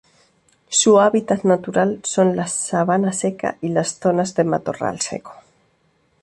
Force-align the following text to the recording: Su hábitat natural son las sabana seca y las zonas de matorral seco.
Su 0.69 0.99
hábitat 0.99 1.43
natural 1.43 1.99
son 2.03 2.35
las 2.35 2.53
sabana 2.53 3.13
seca 3.13 3.59
y 3.61 3.69
las 3.69 3.99
zonas 3.99 4.33
de 4.33 4.43
matorral 4.43 4.99
seco. 4.99 5.35